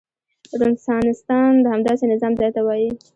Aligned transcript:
رنسانستان 0.61 1.51
د 1.63 1.65
همداسې 1.73 2.03
نظام 2.13 2.33
ځای 2.39 2.49
ته 2.55 2.61
وايي. 2.67 2.89